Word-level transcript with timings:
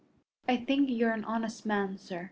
"I 0.49 0.57
think 0.57 0.89
you 0.89 1.05
are 1.05 1.11
an 1.11 1.23
honest 1.25 1.63
man, 1.63 1.95
sir. 1.95 2.19